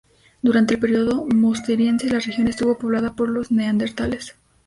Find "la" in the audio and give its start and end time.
2.09-2.17